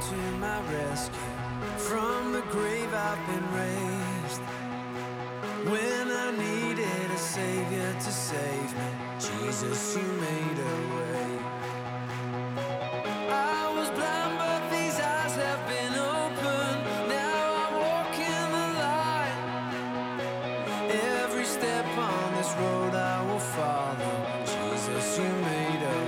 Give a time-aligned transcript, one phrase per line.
[0.00, 1.18] to my rescue.
[1.76, 4.42] From the grave I've been raised.
[5.72, 11.38] When I needed a savior to save me, Jesus, you made a way.
[13.28, 16.80] I was blind, but these eyes have been opened.
[17.08, 19.38] Now I walk in the light.
[21.22, 24.14] Every step on this road I will follow.
[24.44, 26.07] Jesus, you made a way.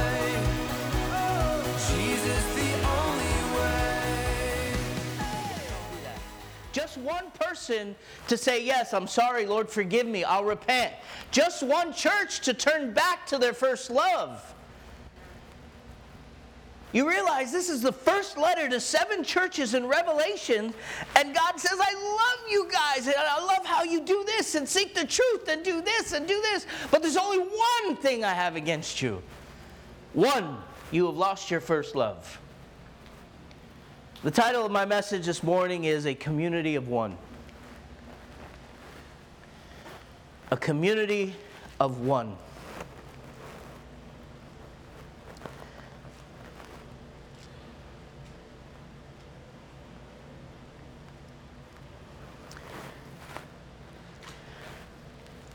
[6.91, 7.95] Just one person
[8.27, 10.93] to say, Yes, I'm sorry, Lord, forgive me, I'll repent.
[11.31, 14.53] Just one church to turn back to their first love.
[16.91, 20.73] You realize this is the first letter to seven churches in Revelation,
[21.15, 24.67] and God says, I love you guys, and I love how you do this and
[24.67, 26.67] seek the truth and do this and do this.
[26.89, 29.21] But there's only one thing I have against you.
[30.11, 30.57] One,
[30.91, 32.40] you have lost your first love.
[34.23, 37.17] The title of my message this morning is A Community of One.
[40.51, 41.33] A Community
[41.79, 42.37] of One.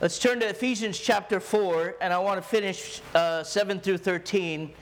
[0.00, 4.72] Let's turn to Ephesians chapter 4, and I want to finish uh, 7 through 13,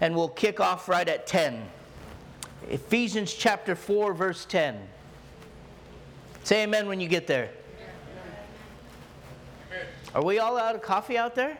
[0.00, 1.68] and we'll kick off right at 10.
[2.68, 4.78] Ephesians chapter 4, verse 10.
[6.44, 7.50] Say amen when you get there.
[10.14, 11.58] Are we all out of coffee out there?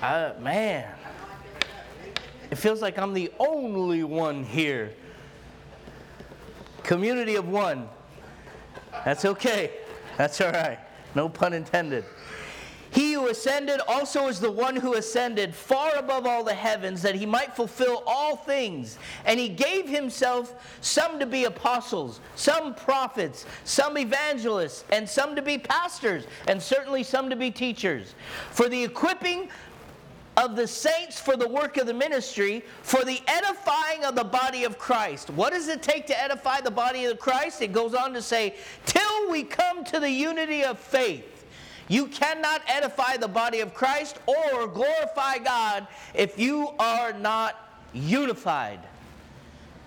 [0.00, 0.88] Uh, man,
[2.50, 4.94] it feels like I'm the only one here.
[6.82, 7.88] Community of one.
[9.04, 9.72] That's okay.
[10.16, 10.78] That's all right.
[11.14, 12.04] No pun intended.
[12.90, 17.14] He who ascended also is the one who ascended far above all the heavens that
[17.14, 18.98] he might fulfill all things.
[19.24, 25.42] And he gave himself some to be apostles, some prophets, some evangelists, and some to
[25.42, 28.14] be pastors, and certainly some to be teachers.
[28.50, 29.48] For the equipping
[30.36, 34.64] of the saints for the work of the ministry, for the edifying of the body
[34.64, 35.30] of Christ.
[35.30, 37.62] What does it take to edify the body of Christ?
[37.62, 41.39] It goes on to say, till we come to the unity of faith.
[41.90, 47.56] You cannot edify the body of Christ or glorify God if you are not
[47.92, 48.78] unified.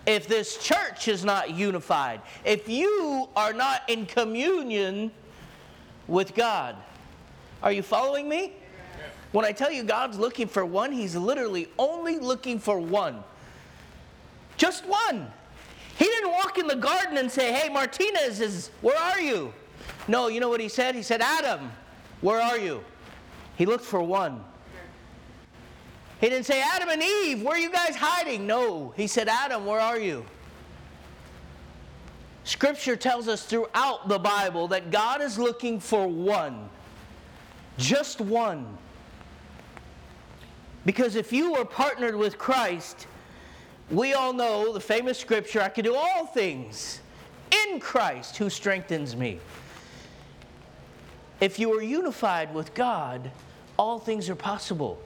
[0.06, 5.12] If this church is not unified, if you are not in communion
[6.10, 6.76] with God.
[7.62, 8.52] Are you following me?
[9.32, 13.24] When I tell you God's looking for one, He's literally only looking for one.
[14.58, 15.32] Just one.
[15.98, 19.54] He didn't walk in the garden and say, Hey, Martinez, is, where are you?
[20.10, 20.96] No, you know what He said?
[20.96, 21.72] He said, Adam,
[22.24, 22.84] where are you?
[23.58, 24.44] He looked for one.
[26.22, 28.48] He didn't say, Adam and Eve, where are you guys hiding?
[28.48, 30.26] No, He said, Adam, where are you?
[32.46, 36.70] Scripture tells us throughout the Bible that God is looking for one.
[37.78, 38.78] Just one.
[40.86, 43.08] Because if you are partnered with Christ,
[43.92, 47.02] we all know the famous scripture I can do all things
[47.66, 49.40] in Christ who strengthens me.
[51.40, 53.32] If you are unified with God,
[53.78, 55.02] all things are possible.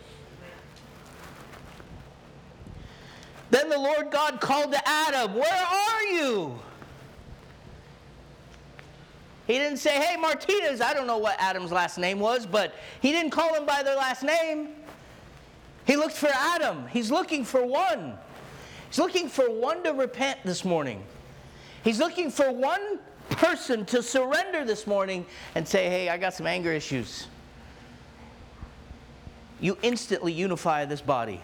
[3.50, 6.60] Then the Lord God called to Adam, Where are you?
[9.48, 10.82] He didn't say, Hey, Martinez.
[10.82, 13.96] I don't know what Adam's last name was, but he didn't call him by their
[13.96, 14.70] last name.
[15.86, 16.86] He looked for Adam.
[16.88, 18.18] He's looking for one.
[18.90, 21.04] He's looking for one to repent this morning.
[21.84, 25.26] He's looking for one person to surrender this morning
[25.56, 27.28] and say, Hey, I got some anger issues.
[29.60, 31.42] You instantly unify this body.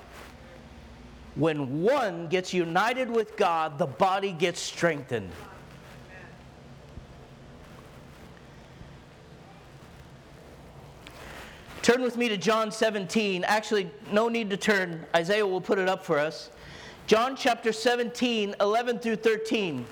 [1.35, 5.31] When one gets united with God, the body gets strengthened.
[11.81, 13.43] Turn with me to John 17.
[13.43, 15.05] Actually, no need to turn.
[15.13, 16.49] Isaiah will put it up for us.
[17.07, 19.85] John chapter 17, 11 through 13.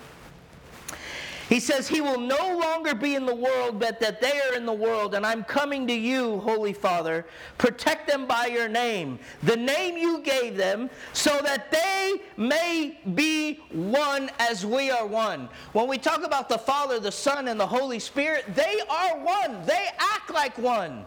[1.51, 4.65] He says, He will no longer be in the world, but that they are in
[4.65, 5.15] the world.
[5.15, 7.25] And I'm coming to you, Holy Father.
[7.57, 13.59] Protect them by your name, the name you gave them, so that they may be
[13.69, 15.50] one as we are one.
[15.74, 19.65] When we talk about the Father, the Son, and the Holy Spirit, they are one.
[19.65, 21.06] They act like one.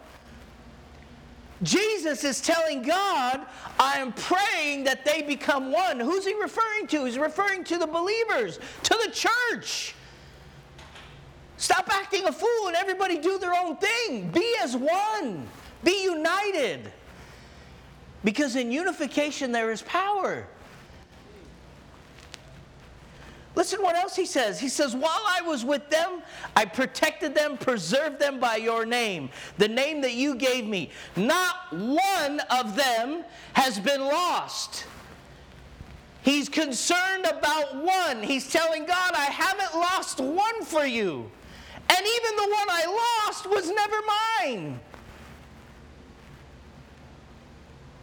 [1.62, 3.46] Jesus is telling God,
[3.81, 5.99] I am praying that they become one.
[5.99, 7.06] Who's he referring to?
[7.06, 9.94] He's referring to the believers, to the church.
[11.64, 14.28] Stop acting a fool and everybody do their own thing.
[14.28, 15.49] Be as one,
[15.82, 16.93] be united.
[18.22, 20.46] Because in unification there is power.
[23.55, 24.61] Listen what else he says.
[24.61, 26.20] He says, While I was with them,
[26.55, 30.90] I protected them, preserved them by your name, the name that you gave me.
[31.17, 33.25] Not one of them
[33.55, 34.84] has been lost.
[36.20, 38.22] He's concerned about one.
[38.22, 41.31] He's telling God, I haven't lost one for you.
[41.96, 43.96] And even the one I lost was never
[44.43, 44.81] mine.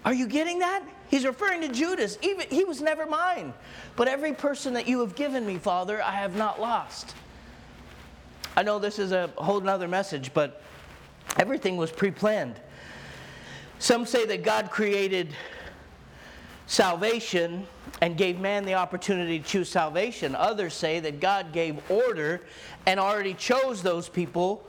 [0.05, 0.83] Are you getting that?
[1.09, 2.17] He's referring to Judas.
[2.21, 3.53] Even he was never mine.
[3.97, 7.15] But every person that you have given me, Father, I have not lost.
[8.55, 10.63] I know this is a whole other message, but
[11.37, 12.55] everything was pre-planned.
[13.79, 15.35] Some say that God created
[16.71, 17.67] salvation
[17.99, 20.33] and gave man the opportunity to choose salvation.
[20.35, 22.43] Others say that God gave order
[22.85, 24.65] and already chose those people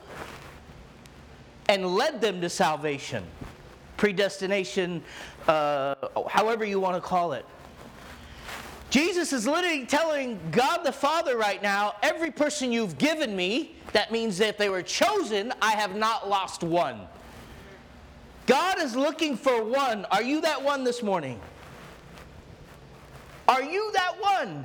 [1.69, 3.23] and led them to salvation.
[3.99, 5.01] Predestination,
[5.47, 5.95] uh,
[6.29, 7.47] however you want to call it.
[8.91, 14.11] Jesus is literally telling God the Father right now every person you've given me, that
[14.11, 17.03] means that they were chosen, I have not lost one.
[18.49, 20.05] God is looking for one.
[20.07, 21.41] Are you that one this morning?
[23.53, 24.65] Are you that one?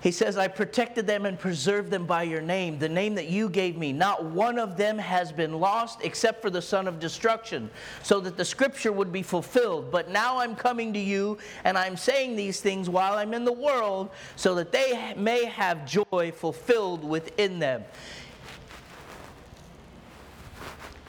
[0.00, 3.48] He says, I protected them and preserved them by your name, the name that you
[3.48, 3.92] gave me.
[3.92, 7.68] Not one of them has been lost except for the son of destruction,
[8.04, 9.90] so that the scripture would be fulfilled.
[9.90, 13.52] But now I'm coming to you, and I'm saying these things while I'm in the
[13.52, 17.82] world, so that they may have joy fulfilled within them.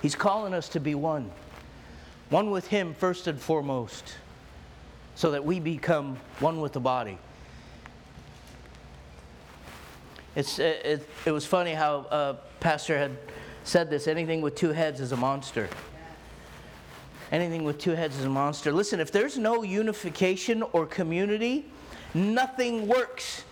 [0.01, 1.29] He's calling us to be one,
[2.29, 4.15] one with Him first and foremost,
[5.15, 7.17] so that we become one with the body.
[10.35, 13.17] It's, it, it was funny how uh, Pastor had
[13.63, 15.67] said this anything with two heads is a monster.
[17.31, 18.71] Anything with two heads is a monster.
[18.71, 21.65] Listen, if there's no unification or community,
[22.13, 23.43] nothing works.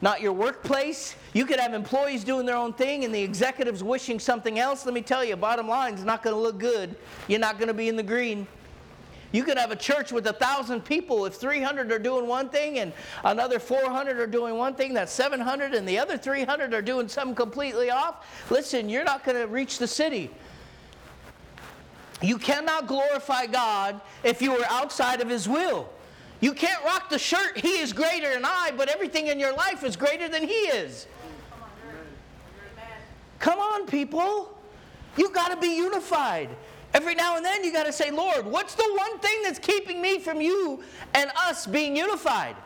[0.00, 1.16] Not your workplace.
[1.32, 4.84] You could have employees doing their own thing and the executives wishing something else.
[4.84, 6.96] Let me tell you, bottom line is not going to look good.
[7.28, 8.46] You're not going to be in the green.
[9.32, 11.26] You could have a church with a thousand people.
[11.26, 12.92] If 300 are doing one thing and
[13.24, 17.34] another 400 are doing one thing, that's 700, and the other 300 are doing something
[17.34, 18.26] completely off.
[18.50, 20.30] Listen, you're not going to reach the city.
[22.22, 25.88] You cannot glorify God if you are outside of His will.
[26.40, 29.84] You can't rock the shirt, He is greater than I, but everything in your life
[29.84, 31.06] is greater than He is.
[33.38, 34.58] Come on, people.
[35.16, 36.50] You've got to be unified.
[36.94, 40.00] Every now and then you got to say, Lord, what's the one thing that's keeping
[40.00, 40.82] me from you
[41.14, 42.56] and us being unified?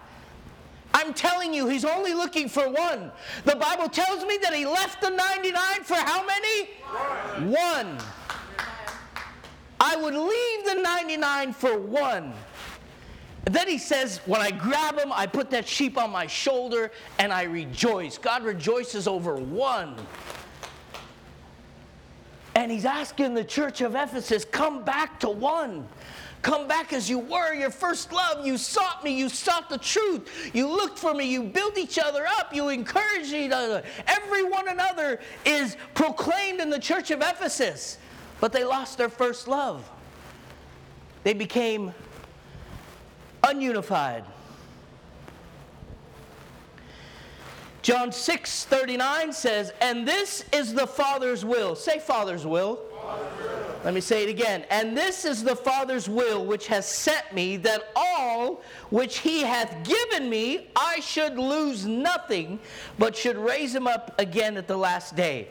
[0.92, 3.12] I'm telling you, he's only looking for one.
[3.45, 5.54] The Bible tells me that he left the 99
[5.85, 6.71] for how many?
[7.40, 7.52] One.
[7.52, 7.99] one.
[9.80, 12.35] I would leave the 99 for one.
[13.44, 17.32] Then he says, when I grab him, I put that sheep on my shoulder and
[17.32, 18.18] I rejoice.
[18.18, 19.97] God rejoices over one.
[22.54, 25.88] And he's asking the church of Ephesus, come back to one.
[26.42, 28.47] Come back as you were, your first love.
[28.47, 30.50] You sought me, you sought the truth.
[30.54, 33.82] You looked for me, you built each other up, you encouraged each other.
[34.06, 37.99] Every one another is proclaimed in the church of Ephesus,
[38.40, 39.88] but they lost their first love.
[41.25, 41.92] They became
[43.42, 44.25] ununified.
[47.82, 51.75] John 6 39 says, And this is the Father's will.
[51.75, 52.80] Say, Father's will.
[53.82, 54.66] Let me say it again.
[54.70, 59.75] And this is the Father's will which has sent me, that all which he hath
[59.85, 62.59] given me, I should lose nothing,
[62.99, 65.49] but should raise him up again at the last day.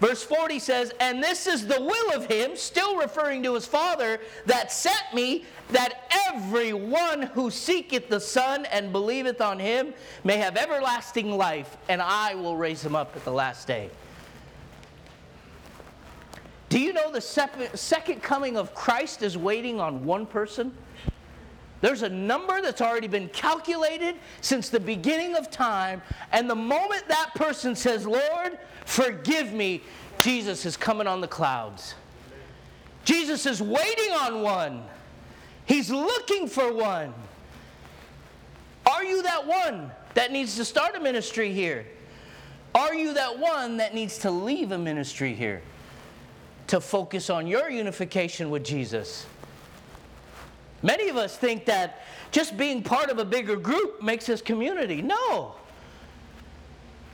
[0.00, 4.20] Verse 40 says, And this is the will of him, still referring to his Father,
[4.46, 10.36] that sent me, that every one who seeketh the Son and believeth on him may
[10.36, 13.90] have everlasting life, and I will raise him up at the last day.
[16.68, 20.72] Do you know the second coming of Christ is waiting on one person?
[21.80, 26.02] There's a number that's already been calculated since the beginning of time.
[26.32, 29.82] And the moment that person says, Lord, forgive me,
[30.18, 31.94] Jesus is coming on the clouds.
[33.04, 34.82] Jesus is waiting on one,
[35.66, 37.14] He's looking for one.
[38.86, 41.86] Are you that one that needs to start a ministry here?
[42.74, 45.62] Are you that one that needs to leave a ministry here
[46.68, 49.26] to focus on your unification with Jesus?
[50.82, 55.02] Many of us think that just being part of a bigger group makes us community.
[55.02, 55.54] No.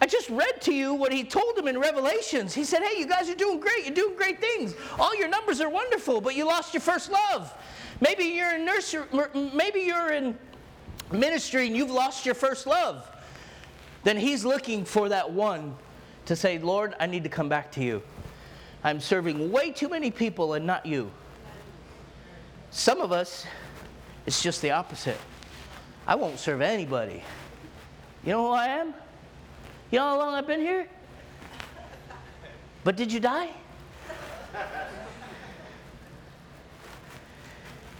[0.01, 2.53] I just read to you what he told them in Revelations.
[2.53, 3.87] He said, Hey, you guys are doing great.
[3.87, 4.75] You're doing great things.
[4.99, 7.55] All your numbers are wonderful, but you lost your first love.
[8.01, 9.05] Maybe you're in nursery,
[9.55, 10.37] maybe you're in
[11.13, 13.11] ministry and you've lost your first love.
[14.03, 15.75] Then he's looking for that one
[16.27, 18.03] to say, Lord, I need to come back to you.
[18.83, 21.11] I'm serving way too many people and not you.
[22.75, 23.47] Some of us,
[24.27, 25.17] it's just the opposite.
[26.09, 27.23] I won't serve anybody.
[28.25, 28.89] You know who I am?
[29.93, 30.89] You know how long I've been here?
[32.83, 33.51] But did you die?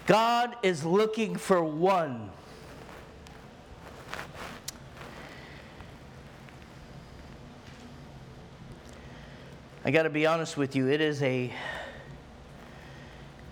[0.09, 2.31] God is looking for one.
[9.85, 11.53] I got to be honest with you, it is a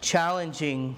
[0.00, 0.96] challenging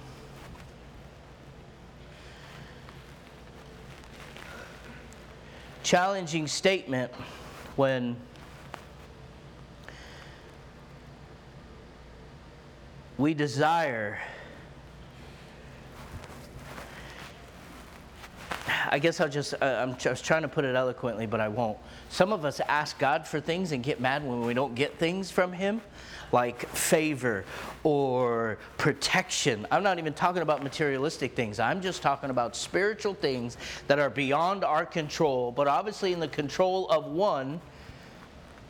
[5.84, 7.12] challenging statement
[7.76, 8.16] when
[13.18, 14.18] we desire
[18.94, 21.76] I guess I'll just, uh, I'm just trying to put it eloquently, but I won't.
[22.10, 25.32] Some of us ask God for things and get mad when we don't get things
[25.32, 25.80] from Him,
[26.30, 27.44] like favor
[27.82, 29.66] or protection.
[29.72, 31.58] I'm not even talking about materialistic things.
[31.58, 33.56] I'm just talking about spiritual things
[33.88, 37.60] that are beyond our control, but obviously in the control of one.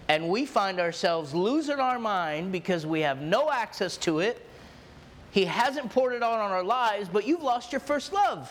[0.09, 4.49] And we find ourselves losing our mind because we have no access to it.
[5.33, 8.51] He hasn't poured it on on our lives, but you've lost your first love.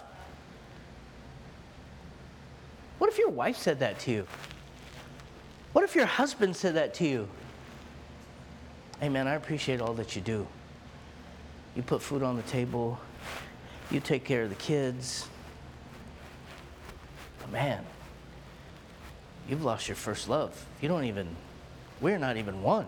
[3.03, 4.27] What if your wife said that to you?
[5.74, 7.27] What if your husband said that to you?
[9.01, 10.48] Hey, man, I appreciate all that you do.
[11.75, 12.98] You put food on the table,
[13.91, 15.27] you take care of the kids.
[17.39, 17.83] But man,
[19.50, 20.65] you've lost your first love.
[20.79, 21.27] You don't even,
[22.00, 22.88] we're not even one.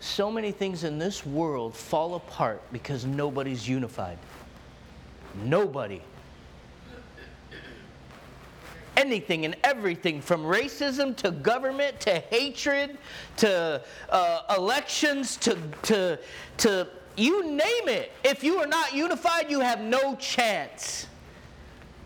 [0.00, 4.16] So many things in this world fall apart because nobody's unified.
[5.42, 6.02] Nobody.
[8.96, 12.96] Anything and everything from racism to government to hatred
[13.36, 16.18] to uh, elections to, to,
[16.58, 18.12] to you name it.
[18.24, 21.06] If you are not unified, you have no chance.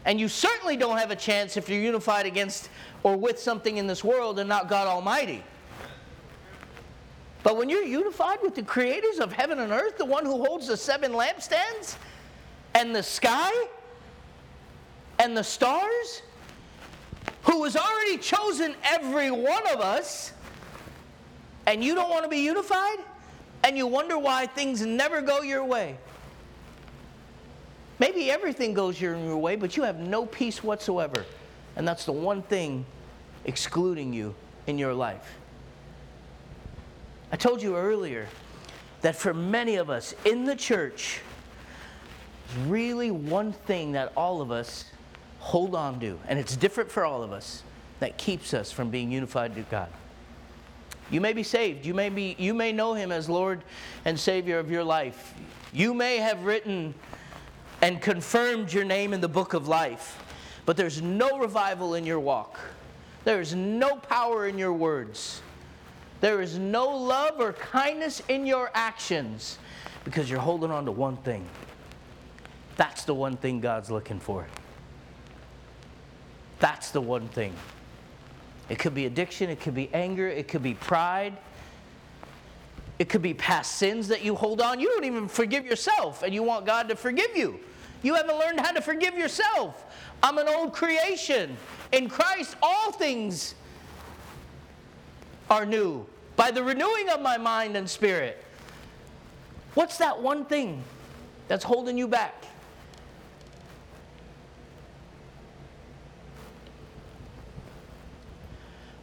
[0.05, 2.71] And you certainly don't have a chance if you're unified against
[3.03, 5.45] or with something in this world and not God Almighty.
[7.43, 10.67] But when you're unified with the creators of heaven and earth, the one who holds
[10.67, 11.97] the seven lampstands,
[12.75, 13.51] and the sky
[15.19, 16.23] and the stars,
[17.43, 20.33] who has already chosen every one of us,
[21.67, 22.99] and you don't want to be unified,
[23.65, 25.97] and you wonder why things never go your way.
[27.99, 31.27] Maybe everything goes your way, but you have no peace whatsoever.
[31.77, 32.87] And that's the one thing
[33.45, 34.35] excluding you
[34.67, 35.37] in your life.
[37.31, 38.27] I told you earlier
[39.03, 41.21] that for many of us in the church,
[42.67, 44.85] really one thing that all of us
[45.39, 47.63] hold on to, and it's different for all of us,
[48.01, 49.89] that keeps us from being unified to God.
[51.11, 51.85] You may be saved.
[51.85, 53.63] You may, be, you may know Him as Lord
[54.05, 55.35] and Savior of your life.
[55.73, 56.95] You may have written
[57.83, 60.23] and confirmed your name in the book of life,
[60.67, 62.61] but there's no revival in your walk.
[63.25, 65.43] There is no power in your words.
[66.21, 69.59] There is no love or kindness in your actions
[70.05, 71.47] because you're holding on to one thing
[72.81, 74.47] that's the one thing God's looking for.
[76.61, 77.53] That's the one thing.
[78.71, 81.37] It could be addiction, it could be anger, it could be pride.
[82.99, 84.81] It could be past sins that you hold on.
[84.81, 87.61] You don't even forgive yourself, and you want God to forgive you.
[88.03, 89.85] You haven't learned how to forgive yourself.
[90.23, 91.59] I'm an old creation.
[91.93, 93.57] In Christ, all things
[95.51, 98.43] are new by the renewing of my mind and spirit.
[99.75, 100.83] What's that one thing
[101.47, 102.47] that's holding you back?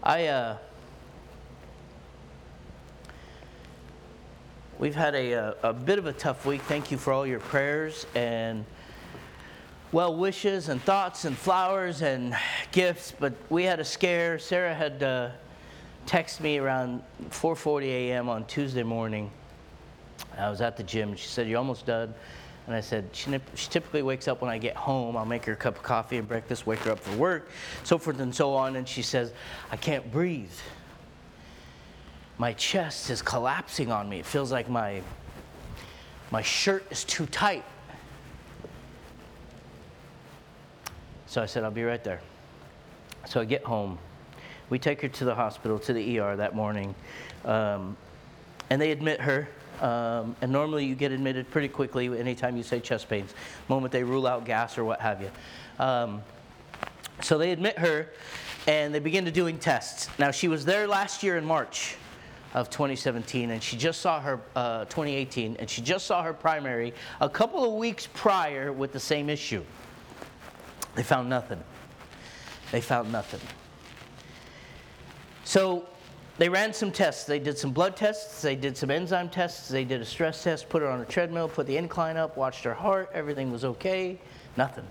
[0.07, 0.57] I, uh,
[4.79, 6.61] we've had a, a, a bit of a tough week.
[6.61, 8.63] Thank you for all your prayers and
[9.91, 12.33] well wishes and thoughts and flowers and
[12.71, 13.11] gifts.
[13.19, 14.39] But we had a scare.
[14.39, 15.31] Sarah had uh,
[16.05, 18.29] texted me around 4:40 a.m.
[18.29, 19.29] on Tuesday morning.
[20.37, 21.17] I was at the gym.
[21.17, 22.13] She said, "You're almost done."
[22.67, 25.15] And I said, she, she typically wakes up when I get home.
[25.15, 27.49] I'll make her a cup of coffee and breakfast, wake her up for work,
[27.83, 28.75] so forth and so on.
[28.75, 29.31] And she says,
[29.71, 30.51] I can't breathe.
[32.37, 34.19] My chest is collapsing on me.
[34.19, 35.01] It feels like my,
[36.29, 37.63] my shirt is too tight.
[41.25, 42.19] So I said, I'll be right there.
[43.27, 43.97] So I get home.
[44.69, 46.93] We take her to the hospital, to the ER that morning.
[47.45, 47.95] Um,
[48.69, 49.47] and they admit her.
[49.81, 53.91] Um, and normally you get admitted pretty quickly anytime you say chest pains, the moment
[53.91, 55.29] they rule out gas or what have you.
[55.79, 56.21] Um,
[57.21, 58.09] so they admit her
[58.67, 60.09] and they begin to doing tests.
[60.19, 61.95] Now she was there last year in March
[62.53, 66.93] of 2017 and she just saw her uh, 2018 and she just saw her primary
[67.21, 69.63] a couple of weeks prior with the same issue.
[70.95, 71.63] They found nothing.
[72.71, 73.41] They found nothing.
[75.43, 75.87] So
[76.37, 77.23] they ran some tests.
[77.25, 80.69] They did some blood tests, they did some enzyme tests, they did a stress test,
[80.69, 84.19] put her on a treadmill, put the incline up, watched her heart, everything was okay,
[84.55, 84.85] nothing.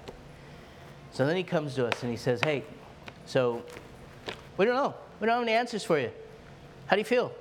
[1.13, 2.65] So then he comes to us and he says, Hey,
[3.25, 3.63] so
[4.57, 4.95] we don't know.
[5.21, 6.11] We don't have any answers for you.
[6.87, 7.33] How do you feel?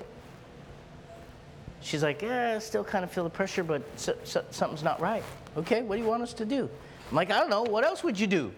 [1.82, 5.02] She's like, Yeah, I still kind of feel the pressure, but so, so, something's not
[5.02, 5.24] right.
[5.58, 6.70] Okay, what do you want us to do?
[7.10, 7.64] I'm like, I don't know.
[7.64, 8.52] What else would you do?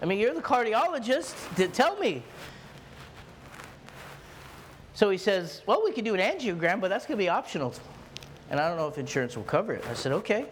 [0.00, 1.72] I mean, you're the cardiologist.
[1.72, 2.22] Tell me.
[4.94, 7.74] So he says, Well, we could do an angiogram, but that's going to be optional.
[8.50, 9.84] And I don't know if insurance will cover it.
[9.88, 10.46] I said, Okay,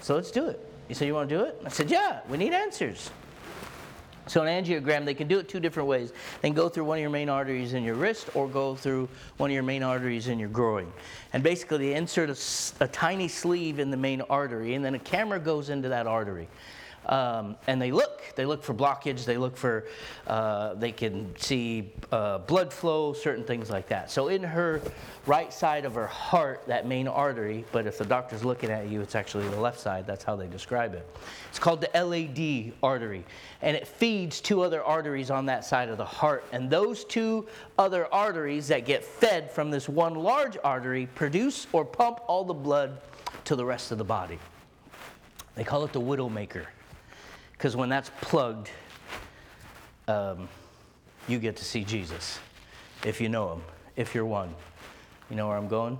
[0.00, 0.60] so let's do it.
[0.88, 1.60] He said, You want to do it?
[1.64, 3.10] I said, Yeah, we need answers.
[4.28, 6.12] So, an angiogram, they can do it two different ways.
[6.42, 9.08] They can go through one of your main arteries in your wrist or go through
[9.36, 10.92] one of your main arteries in your groin.
[11.32, 14.98] And basically, they insert a, a tiny sleeve in the main artery, and then a
[14.98, 16.48] camera goes into that artery.
[17.06, 18.22] Um, and they look.
[18.34, 19.24] They look for blockage.
[19.24, 19.86] They look for,
[20.26, 24.10] uh, they can see uh, blood flow, certain things like that.
[24.10, 24.82] So in her
[25.26, 29.00] right side of her heart, that main artery, but if the doctor's looking at you,
[29.00, 30.06] it's actually the left side.
[30.06, 31.08] That's how they describe it.
[31.48, 33.24] It's called the LAD artery,
[33.62, 36.44] and it feeds two other arteries on that side of the heart.
[36.52, 37.46] And those two
[37.78, 42.54] other arteries that get fed from this one large artery produce or pump all the
[42.54, 42.98] blood
[43.44, 44.38] to the rest of the body.
[45.54, 46.66] They call it the widowmaker
[47.56, 48.70] because when that's plugged,
[50.08, 50.48] um,
[51.28, 52.38] you get to see Jesus
[53.04, 53.62] if you know him,
[53.96, 54.54] if you're one.
[55.30, 55.98] You know where I'm going?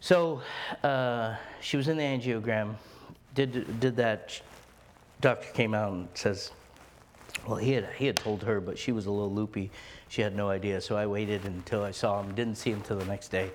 [0.00, 0.42] So
[0.82, 2.74] uh, she was in the angiogram,
[3.34, 4.40] did, did that.
[5.20, 6.52] Doctor came out and says,
[7.46, 9.70] well, he had, he had told her, but she was a little loopy.
[10.08, 10.80] She had no idea.
[10.80, 13.50] So I waited until I saw him, didn't see him until the next day.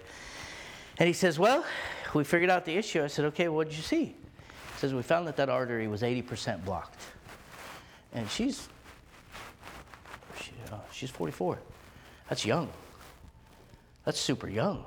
[0.98, 1.66] And he says, Well,
[2.13, 3.04] we figured out the issue.
[3.04, 4.16] I said, Okay, what did you see?
[4.84, 7.00] Says, We found that that artery was 80% blocked.
[8.12, 8.67] And she's,
[10.41, 11.58] she, uh, she's 44.
[12.28, 12.67] That's young.
[14.04, 14.84] That's super young.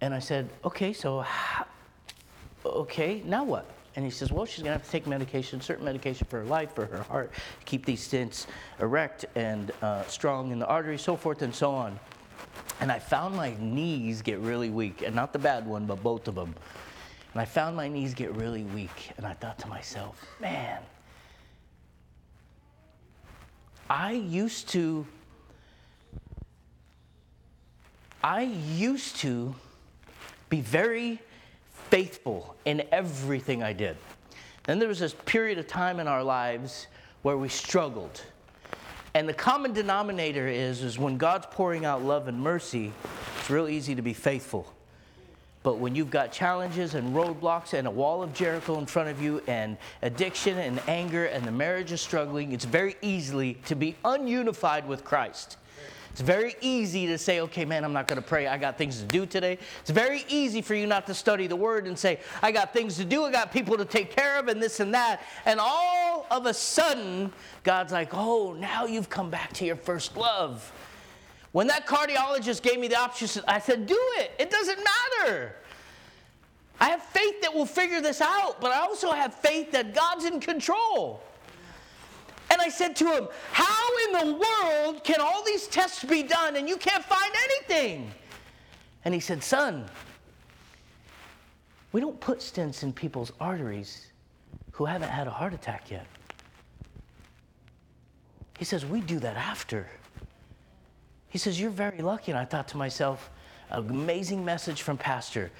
[0.00, 1.24] And I said, Okay, so
[2.66, 3.66] okay, now what?
[3.94, 6.44] And he says, well, she's going to have to take medication, certain medication for her
[6.44, 7.30] life, for her heart,
[7.66, 8.46] keep these stents
[8.80, 12.00] erect and uh, strong in the artery, so forth and so on.
[12.80, 16.26] And I found my knees get really weak, and not the bad one, but both
[16.26, 16.52] of them.
[17.32, 20.80] And I found my knees get really weak, and I thought to myself, man,
[23.88, 25.06] I used to,
[28.22, 29.54] I used to
[30.50, 31.20] be very
[31.90, 33.96] faithful in everything I did.
[34.64, 36.86] Then there was this period of time in our lives
[37.22, 38.22] where we struggled.
[39.14, 42.92] And the common denominator is, is when God's pouring out love and mercy,
[43.38, 44.72] it's real easy to be faithful.
[45.62, 49.22] But when you've got challenges and roadblocks and a wall of Jericho in front of
[49.22, 53.96] you and addiction and anger and the marriage is struggling, it's very easily to be
[54.04, 55.56] ununified with Christ.
[56.10, 58.46] It's very easy to say, okay, man, I'm not going to pray.
[58.46, 59.56] I got things to do today.
[59.80, 62.96] It's very easy for you not to study the word and say, I got things
[62.98, 63.24] to do.
[63.24, 65.22] I got people to take care of and this and that.
[65.46, 70.14] And all of a sudden, God's like, oh, now you've come back to your first
[70.14, 70.70] love.
[71.52, 74.32] When that cardiologist gave me the option, I said, do it.
[74.38, 75.54] It doesn't matter.
[76.80, 80.24] I have faith that we'll figure this out, but I also have faith that God's
[80.24, 81.22] in control.
[82.50, 86.56] And I said to him, How in the world can all these tests be done
[86.56, 88.10] and you can't find anything?
[89.04, 89.86] And he said, Son,
[91.92, 94.08] we don't put stents in people's arteries
[94.72, 96.06] who haven't had a heart attack yet.
[98.58, 99.88] He says, We do that after.
[101.32, 102.30] He says, You're very lucky.
[102.30, 103.30] And I thought to myself,
[103.70, 105.50] amazing message from Pastor.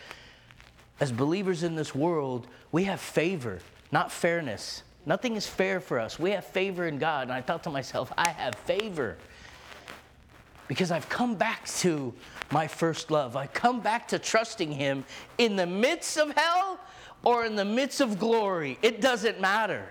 [1.00, 3.58] As believers in this world, we have favor,
[3.90, 4.82] not fairness.
[5.06, 6.18] Nothing is fair for us.
[6.18, 7.22] We have favor in God.
[7.22, 9.16] And I thought to myself, I have favor
[10.68, 12.12] because I've come back to
[12.50, 13.34] my first love.
[13.34, 15.04] I come back to trusting Him
[15.38, 16.78] in the midst of hell
[17.24, 18.78] or in the midst of glory.
[18.82, 19.88] It doesn't matter.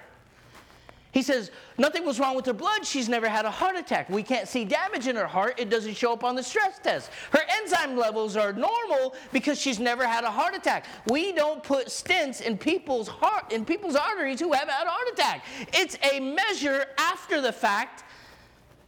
[1.12, 2.86] He says, nothing was wrong with her blood.
[2.86, 4.10] She's never had a heart attack.
[4.10, 5.60] We can't see damage in her heart.
[5.60, 7.12] It doesn't show up on the stress test.
[7.32, 10.86] Her enzyme levels are normal because she's never had a heart attack.
[11.08, 15.10] We don't put stents in people's heart in people's arteries who have had a heart
[15.12, 15.44] attack.
[15.74, 18.06] It's a measure after the fact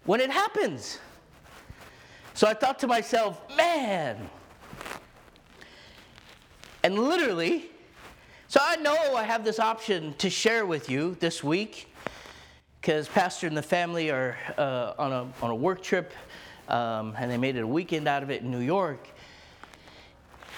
[0.06, 1.00] when it happens.
[2.36, 4.18] So I thought to myself, man.
[6.84, 7.70] And literally,
[8.48, 11.93] so I know I have this option to share with you this week
[12.84, 16.12] because Pastor and the family are uh, on, a, on a work trip
[16.68, 19.08] um, and they made it a weekend out of it in New York.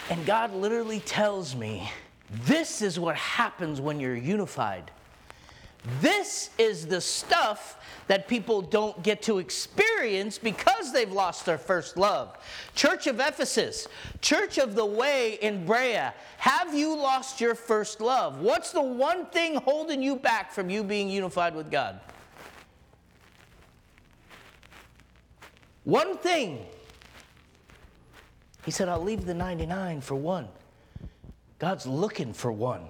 [0.10, 1.88] And God literally tells me
[2.32, 4.90] this is what happens when you're unified.
[6.02, 11.96] This is the stuff that people don't get to experience because they've lost their first
[11.96, 12.36] love.
[12.74, 13.88] Church of Ephesus,
[14.22, 16.10] Church of the Way in Brea,
[16.40, 18.40] have you lost your first love?
[18.42, 22.00] What's the one thing holding you back from you being unified with God?
[25.86, 26.66] One thing.
[28.66, 30.48] He said, I'll leave the 99 for one.
[31.60, 32.88] God's looking for one.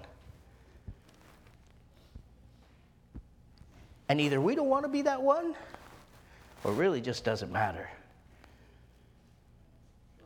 [4.07, 5.55] And either we don't want to be that one,
[6.63, 7.89] or really just doesn't matter.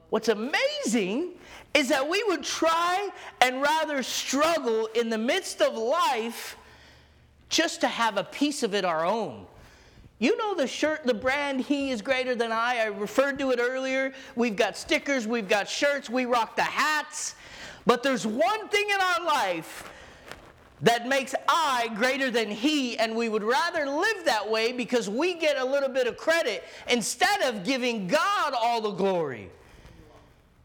[0.09, 1.31] What's amazing
[1.73, 3.09] is that we would try
[3.41, 6.55] and rather struggle in the midst of life
[7.47, 9.45] just to have a piece of it our own.
[10.19, 12.79] You know the shirt, the brand He is Greater Than I.
[12.79, 14.13] I referred to it earlier.
[14.35, 17.35] We've got stickers, we've got shirts, we rock the hats.
[17.85, 19.89] But there's one thing in our life
[20.81, 25.35] that makes I greater than he, and we would rather live that way because we
[25.35, 29.49] get a little bit of credit instead of giving God all the glory.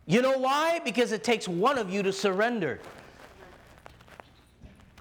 [0.06, 0.80] You know why?
[0.84, 2.80] Because it takes one of you to surrender.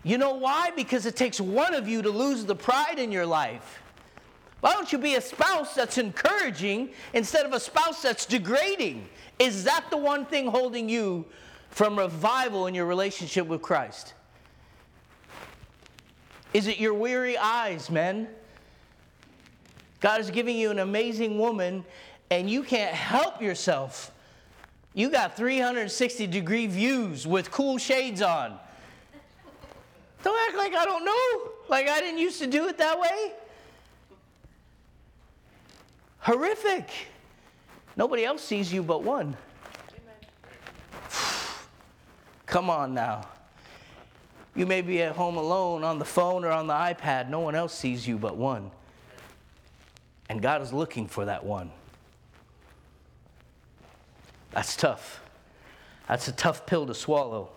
[0.04, 0.72] You know why?
[0.76, 3.83] Because it takes one of you to lose the pride in your life.
[4.64, 9.04] Why don't you be a spouse that's encouraging instead of a spouse that's degrading?
[9.38, 11.26] Is that the one thing holding you
[11.70, 14.14] from revival in your relationship with Christ?
[16.54, 18.30] Is it your weary eyes, men?
[20.00, 21.84] God is giving you an amazing woman,
[22.32, 24.14] and you can't help yourself.
[24.94, 28.58] You got 360 degree views with cool shades on.
[30.24, 33.34] Don't act like I don't know, like I didn't used to do it that way.
[36.24, 36.90] Horrific.
[37.98, 39.36] Nobody else sees you but one.
[42.46, 43.28] Come on now.
[44.56, 47.28] You may be at home alone on the phone or on the iPad.
[47.28, 48.72] No one else sees you but one.
[50.30, 51.72] And God is looking for that one.
[54.52, 55.22] That's tough.
[56.08, 57.50] That's a tough pill to swallow.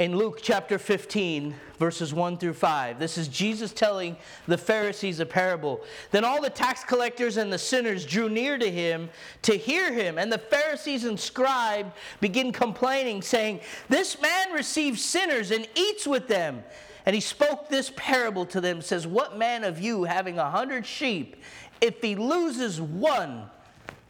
[0.00, 4.16] In Luke chapter 15, verses 1 through 5, this is Jesus telling
[4.48, 5.84] the Pharisees a parable.
[6.10, 9.08] Then all the tax collectors and the sinners drew near to him
[9.42, 10.18] to hear him.
[10.18, 16.26] And the Pharisees and scribes begin complaining, saying, This man receives sinners and eats with
[16.26, 16.64] them.
[17.06, 20.86] And he spoke this parable to them, says, What man of you, having a hundred
[20.86, 21.36] sheep,
[21.80, 23.48] if he loses one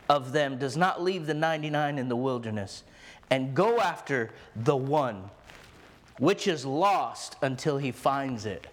[0.08, 2.84] of them, does not leave the 99 in the wilderness
[3.28, 5.28] and go after the one?
[6.18, 8.66] Which is lost until he finds it.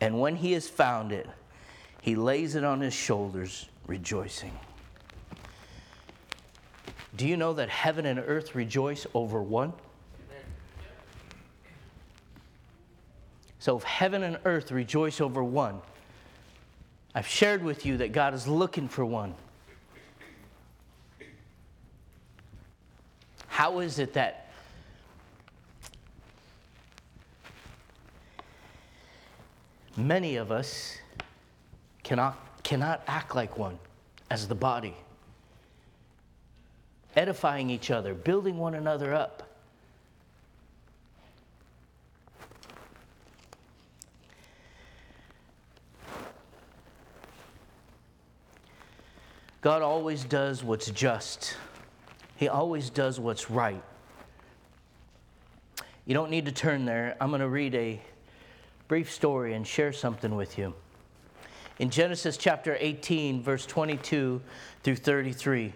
[0.00, 1.28] And when he has found it,
[2.00, 4.52] he lays it on his shoulders, rejoicing.
[7.16, 9.72] Do you know that heaven and earth rejoice over one?
[13.58, 15.80] So, if heaven and earth rejoice over one,
[17.14, 19.34] I've shared with you that God is looking for one.
[23.48, 24.47] How is it that
[29.98, 30.96] many of us
[32.04, 33.78] cannot, cannot act like one
[34.30, 34.94] as the body,
[37.16, 39.42] edifying each other, building one another up.
[49.60, 51.56] God always does what's just.
[52.36, 53.82] He always does what's right.
[56.06, 57.16] You don't need to turn there.
[57.20, 58.00] I'm going to read a
[58.88, 60.74] brief story and share something with you.
[61.78, 64.40] in Genesis chapter 18, verse 22
[64.82, 65.72] through 33.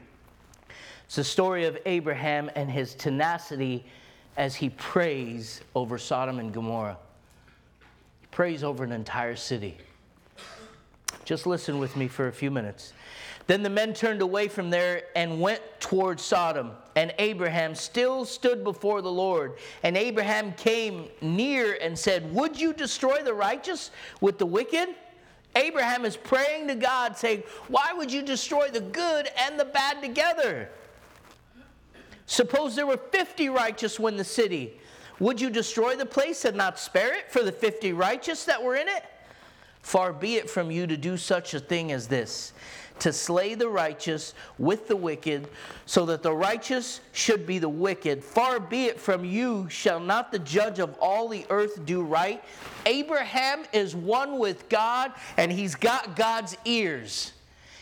[1.05, 3.85] It's the story of Abraham and his tenacity
[4.37, 6.97] as he prays over Sodom and Gomorrah.
[8.23, 9.77] He prays over an entire city.
[11.25, 12.95] Just listen with me for a few minutes.
[13.47, 16.73] Then the men turned away from there and went toward Sodom.
[16.95, 19.55] And Abraham still stood before the Lord.
[19.83, 24.91] And Abraham came near and said, Would you destroy the righteous with the wicked?
[25.57, 30.03] Abraham is praying to God, saying, Why would you destroy the good and the bad
[30.03, 30.71] together?
[32.27, 34.79] Suppose there were 50 righteous in the city.
[35.19, 38.77] Would you destroy the place and not spare it for the 50 righteous that were
[38.77, 39.05] in it?
[39.83, 42.53] Far be it from you to do such a thing as this
[43.03, 45.49] to slay the righteous with the wicked,
[45.87, 48.23] so that the righteous should be the wicked.
[48.23, 52.43] Far be it from you, shall not the judge of all the earth do right?
[52.87, 57.33] Abraham is one with God, and he's got God's ears.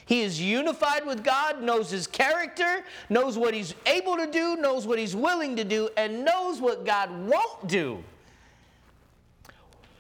[0.07, 4.87] He is unified with God, knows his character, knows what he's able to do, knows
[4.87, 8.03] what he's willing to do, and knows what God won't do.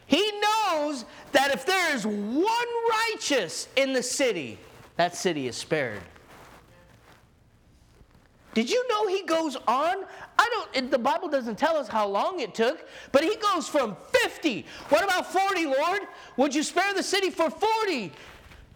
[0.06, 4.58] He knows that if there is one righteous in the city,
[5.00, 6.02] that city is spared.
[8.52, 10.04] Did you know he goes on?
[10.38, 13.96] I don't, the Bible doesn't tell us how long it took, but he goes from
[14.12, 14.66] 50.
[14.90, 16.02] What about 40, Lord?
[16.36, 18.12] Would you spare the city for 40?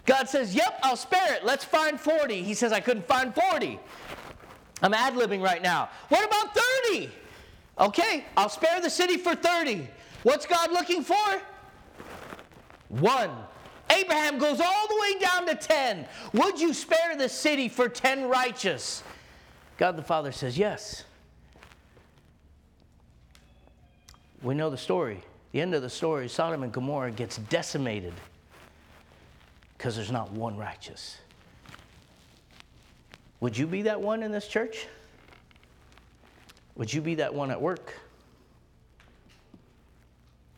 [0.07, 1.45] God says, Yep, I'll spare it.
[1.45, 2.43] Let's find 40.
[2.43, 3.79] He says, I couldn't find 40.
[4.81, 5.91] I'm ad libbing right now.
[6.09, 6.57] What about
[6.89, 7.11] 30?
[7.81, 9.87] Okay, I'll spare the city for 30.
[10.23, 11.43] What's God looking for?
[12.89, 13.31] One.
[13.91, 16.07] Abraham goes all the way down to 10.
[16.33, 19.03] Would you spare the city for 10 righteous?
[19.77, 21.05] God the Father says, Yes.
[24.43, 25.23] We know the story.
[25.53, 28.13] The end of the story Sodom and Gomorrah gets decimated
[29.77, 31.19] because there's not one righteous.
[33.41, 34.87] Would you be that one in this church?
[36.77, 37.95] Would you be that one at work?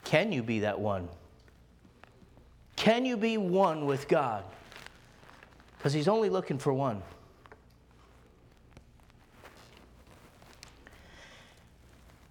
[0.04, 1.08] Can you be that one?
[2.76, 4.44] Can you be one with God?
[5.78, 7.02] Because He's only looking for one.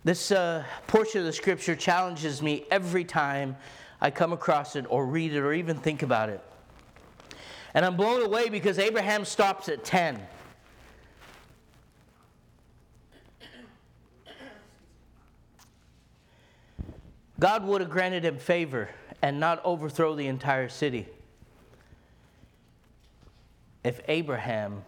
[0.03, 3.57] This uh, portion of the scripture challenges me every time
[3.99, 6.41] I come across it or read it or even think about it.
[7.73, 10.21] And I'm blown away because Abraham stops at 10.
[17.39, 18.89] God would have granted him favor
[19.21, 21.07] and not overthrow the entire city
[23.85, 24.83] if Abraham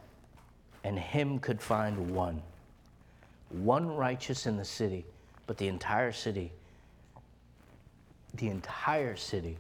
[0.84, 2.42] and him could find one,
[3.50, 5.06] one righteous in the city,
[5.46, 6.52] but the entire city,
[8.34, 9.56] the entire city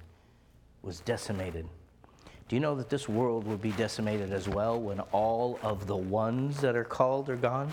[0.82, 1.68] was decimated.
[2.50, 5.96] Do you know that this world will be decimated as well when all of the
[5.96, 7.72] ones that are called are gone?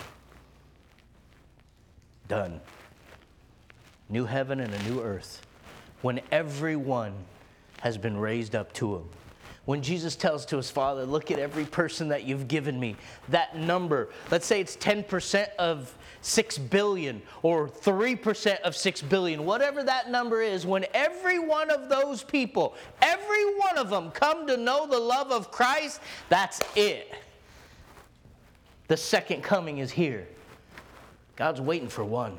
[2.29, 2.61] Done.
[4.11, 5.41] New heaven and a new earth.
[6.05, 7.15] When everyone
[7.81, 9.05] has been raised up to him.
[9.65, 12.97] When Jesus tells to his Father, Look at every person that you've given me,
[13.31, 19.83] that number, let's say it's 10% of 6 billion or 3% of 6 billion, whatever
[19.83, 24.59] that number is, when every one of those people, every one of them come to
[24.59, 27.15] know the love of Christ, that's it.
[28.89, 30.29] The second coming is here.
[31.35, 32.39] God's waiting for one.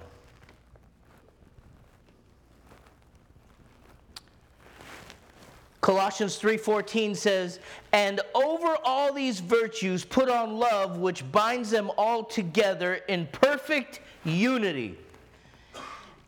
[5.86, 7.60] Colossians 3:14 says,
[7.92, 14.00] "And over all these virtues put on love, which binds them all together in perfect
[14.24, 14.98] unity."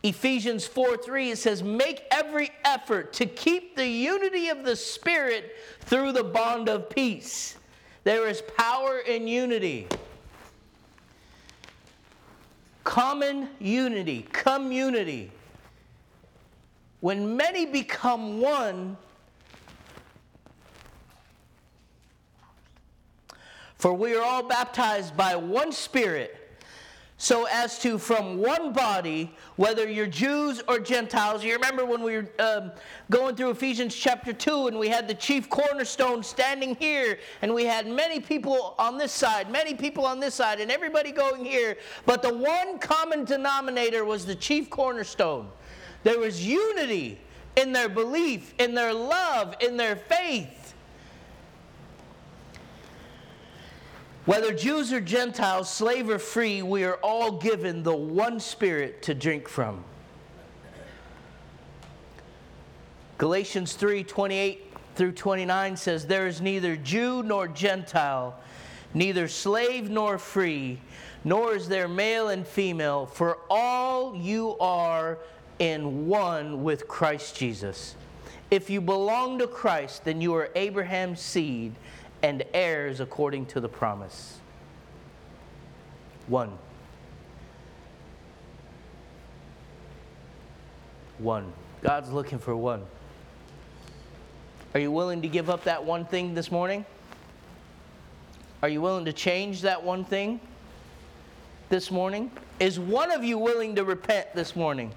[0.04, 6.12] Ephesians 4:3 it says, "Make every effort to keep the unity of the spirit through
[6.12, 7.56] the bond of peace."
[8.04, 9.88] There is power in unity.
[12.84, 15.32] Common unity, community.
[17.00, 18.96] When many become one,
[23.78, 26.34] For we are all baptized by one Spirit,
[27.16, 31.44] so as to from one body, whether you're Jews or Gentiles.
[31.44, 32.72] You remember when we were um,
[33.08, 37.64] going through Ephesians chapter 2 and we had the chief cornerstone standing here, and we
[37.64, 41.76] had many people on this side, many people on this side, and everybody going here.
[42.04, 45.48] But the one common denominator was the chief cornerstone.
[46.02, 47.20] There was unity
[47.54, 50.48] in their belief, in their love, in their faith.
[54.28, 59.14] Whether Jews or Gentiles, slave or free, we are all given the one Spirit to
[59.14, 59.82] drink from.
[63.16, 68.38] Galatians 3 28 through 29 says, There is neither Jew nor Gentile,
[68.92, 70.78] neither slave nor free,
[71.24, 75.16] nor is there male and female, for all you are
[75.58, 77.96] in one with Christ Jesus.
[78.50, 81.72] If you belong to Christ, then you are Abraham's seed
[82.22, 84.38] and heirs according to the promise.
[86.26, 86.58] One.
[91.18, 91.52] One.
[91.82, 92.84] God's looking for one.
[94.74, 96.84] Are you willing to give up that one thing this morning?
[98.62, 100.40] Are you willing to change that one thing
[101.68, 102.30] this morning?
[102.58, 104.92] Is one of you willing to repent this morning?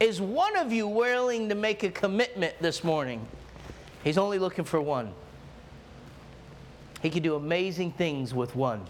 [0.00, 3.26] Is one of you willing to make a commitment this morning?
[4.04, 5.12] He's only looking for one.
[7.02, 8.84] He can do amazing things with one.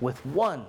[0.00, 0.64] With one.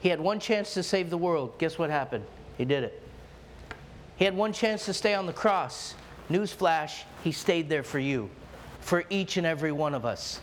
[0.00, 1.58] He had one chance to save the world.
[1.58, 2.24] Guess what happened?
[2.58, 3.02] He did it.
[4.16, 5.94] He had one chance to stay on the cross.
[6.30, 8.30] Newsflash, he stayed there for you,
[8.80, 10.40] for each and every one of us.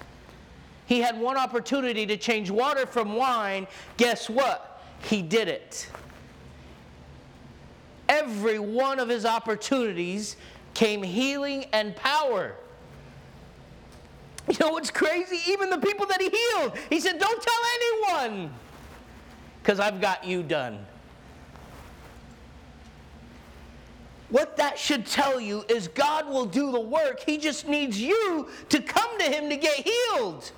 [0.86, 3.66] He had one opportunity to change water from wine.
[3.98, 4.84] Guess what?
[5.04, 5.88] He did it.
[8.12, 10.36] Every one of his opportunities
[10.74, 12.56] came healing and power.
[14.50, 15.40] You know what's crazy?
[15.50, 18.52] Even the people that he healed, he said, Don't tell anyone
[19.64, 20.86] because I've got you done.
[24.28, 27.22] What that should tell you is God will do the work.
[27.22, 30.52] He just needs you to come to Him to get healed.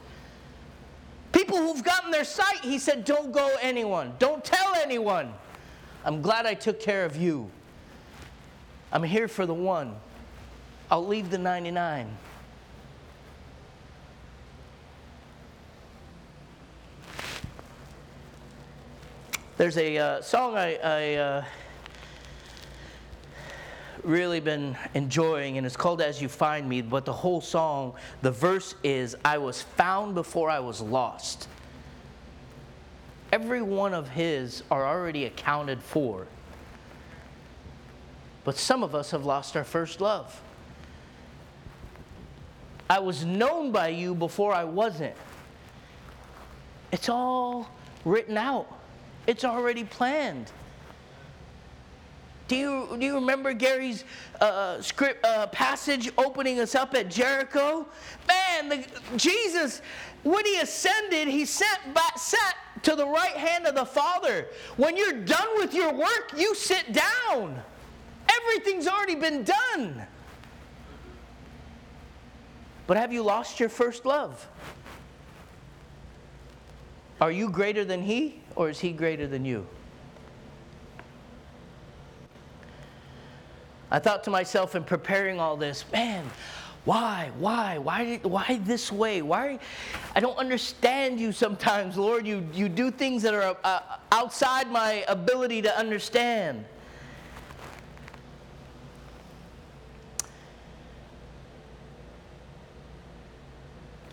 [1.32, 5.34] People who've gotten their sight, He said, don't go anyone, don't tell anyone.
[6.06, 7.50] I'm glad I took care of you.
[8.92, 9.96] I'm here for the one.
[10.92, 12.18] I'll leave the 99.
[19.56, 21.46] There's a uh, song I, I uh,
[24.04, 26.82] really been enjoying, and it's called As You Find Me.
[26.82, 31.48] But the whole song, the verse is I was found before I was lost.
[33.34, 36.28] Every one of his are already accounted for.
[38.44, 40.40] But some of us have lost our first love.
[42.88, 45.16] I was known by you before I wasn't.
[46.92, 47.72] It's all
[48.06, 48.68] written out.
[49.26, 50.52] It's already planned.
[52.48, 54.04] Do you, do you remember Gary's
[54.42, 57.88] uh, script uh, passage opening us up at Jericho?
[58.28, 58.86] Man, the,
[59.18, 59.82] Jesus,
[60.22, 64.48] when he ascended, he sat, back, sat to the right hand of the Father.
[64.78, 67.62] When you're done with your work, you sit down.
[68.30, 70.06] Everything's already been done.
[72.88, 74.48] But have you lost your first love?
[77.22, 78.44] Are you greater than he?
[78.56, 79.66] or is he greater than you?
[83.92, 86.26] I thought to myself in preparing all this, man,
[86.86, 89.22] why, why, why, why this way?
[89.22, 89.60] Why?
[90.16, 92.28] I don't understand you sometimes, Lord.
[92.28, 93.80] You, you do things that are uh,
[94.12, 96.66] outside my ability to understand.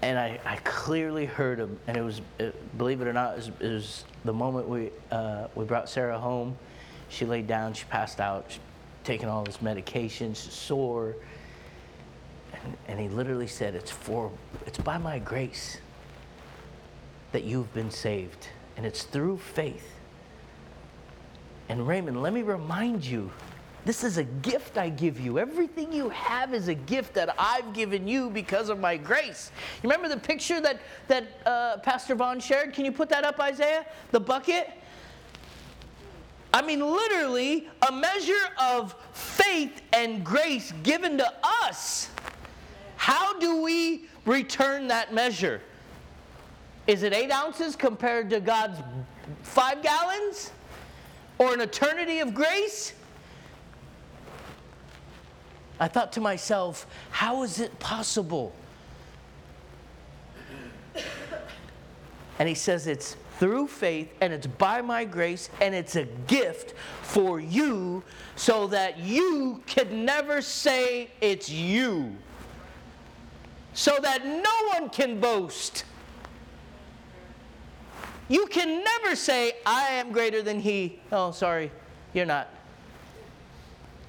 [0.02, 3.36] and I, I clearly heard him, and it was, it, believe it or not, it
[3.36, 6.56] was, it was the moment we, uh, we brought Sarah home.
[7.10, 8.60] She laid down, she passed out, she
[9.04, 11.16] taking all this medication, she's sore.
[12.52, 14.30] And, and he literally said, it's, for,
[14.66, 15.78] it's by my grace
[17.32, 19.94] that you've been saved, and it's through faith.
[21.68, 23.30] And Raymond, let me remind you
[23.84, 25.38] this is a gift I give you.
[25.38, 29.50] Everything you have is a gift that I've given you because of my grace.
[29.82, 32.74] You remember the picture that, that uh, Pastor Vaughn shared?
[32.74, 33.86] Can you put that up, Isaiah?
[34.10, 34.70] The bucket?
[36.52, 42.10] I mean, literally, a measure of faith and grace given to us.
[43.00, 45.62] How do we return that measure?
[46.86, 48.78] Is it eight ounces compared to God's
[49.42, 50.52] five gallons?
[51.38, 52.92] Or an eternity of grace?
[55.80, 58.54] I thought to myself, how is it possible?
[62.38, 66.74] And he says it's through faith and it's by my grace and it's a gift
[67.00, 68.02] for you
[68.36, 72.14] so that you can never say it's you.
[73.80, 75.84] So that no one can boast.
[78.28, 81.00] You can never say, I am greater than he.
[81.10, 81.72] Oh, sorry,
[82.12, 82.50] you're not.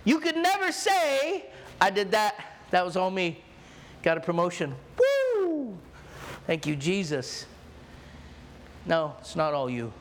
[0.03, 1.45] You can never say,
[1.79, 2.57] I did that.
[2.71, 3.41] That was all me.
[4.03, 4.75] Got a promotion.
[4.99, 5.77] Woo!
[6.47, 7.45] Thank you, Jesus.
[8.85, 9.93] No, it's not all you.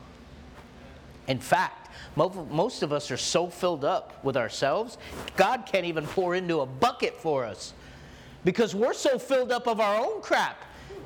[1.29, 4.97] In fact, most of us are so filled up with ourselves,
[5.37, 7.73] God can't even pour into a bucket for us
[8.43, 10.63] because we're so filled up of our own crap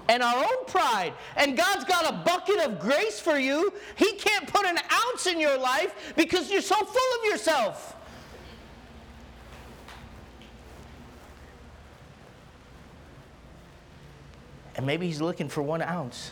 [0.07, 1.13] and our own pride.
[1.36, 3.73] And God's got a bucket of grace for you.
[3.95, 7.95] He can't put an ounce in your life because you're so full of yourself.
[14.75, 16.31] And maybe He's looking for one ounce.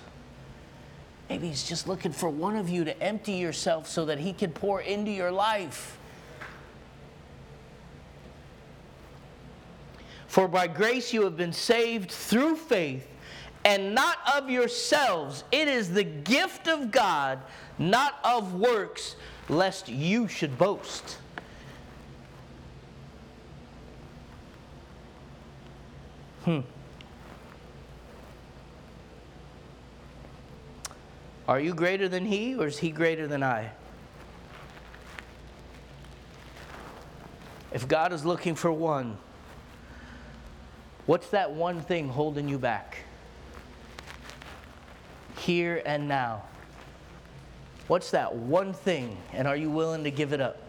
[1.30, 4.52] Maybe He's just looking for one of you to empty yourself so that He can
[4.52, 5.98] pour into your life.
[10.34, 13.08] For by grace you have been saved through faith,
[13.64, 15.44] and not of yourselves.
[15.52, 17.38] It is the gift of God,
[17.78, 19.16] not of works,
[19.48, 21.20] lest you should boast.
[26.46, 26.62] Hmm.
[31.48, 33.70] Are you greater than he, or is he greater than I?
[37.72, 39.20] If God is looking for one,
[41.06, 42.98] what's that one thing holding you back?
[45.38, 46.44] Here and now.
[47.88, 50.62] What's that one thing, and are you willing to give it up?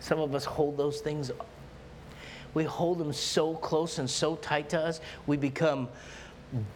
[0.00, 1.32] Some of us hold those things,
[2.54, 5.88] we hold them so close and so tight to us, we become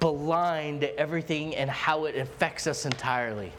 [0.01, 3.53] blind to everything and how it affects us entirely.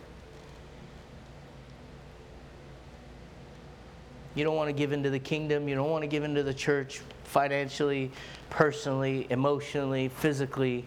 [4.36, 5.67] You don't want to give into the kingdom.
[5.67, 8.11] You don't want to give into the church financially,
[8.49, 10.86] personally, emotionally, physically.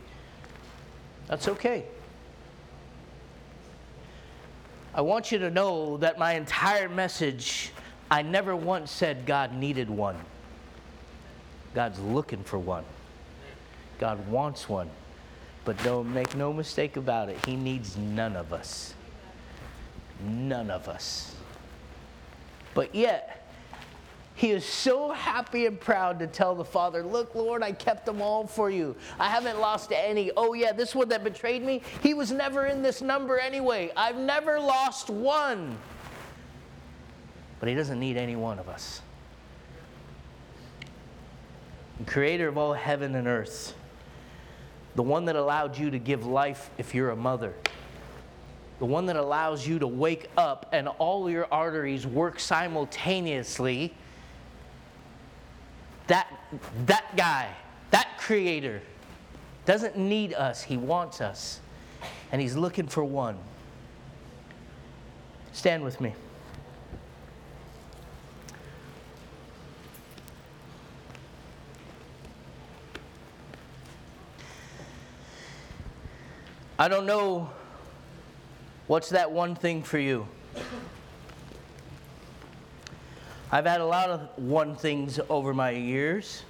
[1.29, 1.85] That's okay.
[4.95, 7.73] I want you to know that my entire message,
[8.11, 10.17] I never once said God needed one.
[11.75, 12.85] God's looking for one.
[13.99, 14.89] God wants one.
[15.65, 18.95] But don't make no mistake about it, He needs none of us.
[20.23, 21.34] None of us.
[22.75, 23.47] But yet,
[24.35, 28.21] he is so happy and proud to tell the Father, Look, Lord, I kept them
[28.21, 28.97] all for you.
[29.19, 30.31] I haven't lost any.
[30.37, 33.93] Oh, yeah, this one that betrayed me, he was never in this number anyway.
[33.97, 35.79] I've never lost one.
[37.61, 39.01] But he doesn't need any one of us.
[42.01, 43.75] The creator of all heaven and earth
[44.95, 47.55] the one that allowed you to give life if you're a mother,
[48.79, 53.95] the one that allows you to wake up and all your arteries work simultaneously,
[56.09, 56.29] that,
[56.87, 57.55] that guy,
[57.91, 58.83] that creator,
[59.65, 61.61] doesn't need us, he wants us.
[62.33, 63.39] And he's looking for one.
[65.53, 66.13] Stand with me.
[76.77, 77.51] I don't know
[78.87, 80.27] what's that one thing for you.
[83.51, 86.43] I've had a lot of one things over my years.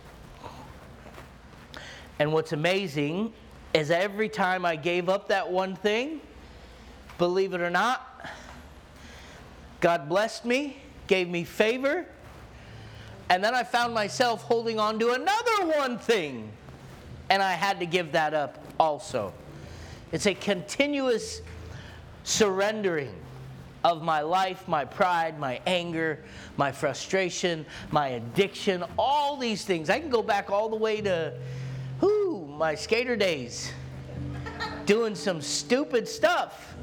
[2.19, 3.33] And what's amazing
[3.75, 6.21] is every time I gave up that one thing,
[7.19, 8.31] believe it or not,
[9.81, 12.07] God blessed me, gave me favor,
[13.29, 16.51] and then I found myself holding on to another one thing,
[17.31, 19.33] and I had to give that up also.
[20.13, 21.43] It's a continuous
[22.25, 23.15] surrendering
[23.85, 26.19] of my life, my pride, my anger,
[26.57, 29.91] my frustration, my addiction, all these things.
[29.91, 31.35] I can go back all the way to
[32.01, 33.71] whoo, my skater days,
[34.87, 36.75] doing some stupid stuff.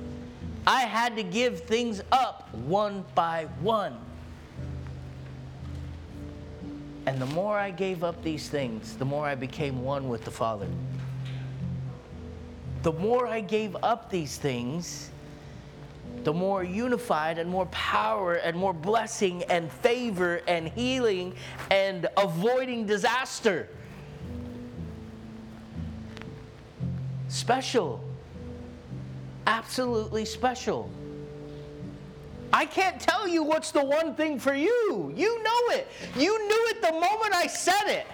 [0.66, 3.98] I had to give things up one by one.
[7.08, 10.32] And the more I gave up these things, the more I became one with the
[10.32, 10.68] Father
[12.84, 15.12] the more I gave up these things,
[16.24, 21.34] the more unified and more power and more blessing and favor and healing
[21.70, 23.68] and avoiding disaster.
[27.28, 28.04] Special.
[29.48, 30.90] Absolutely special.
[32.54, 35.14] I can't tell you what's the one thing for you.
[35.16, 35.88] You know it.
[36.16, 38.06] You knew it the moment I said it.